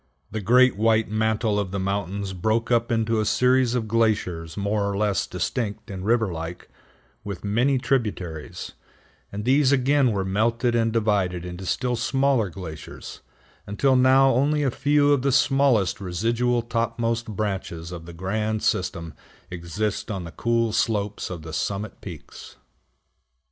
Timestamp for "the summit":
21.43-22.01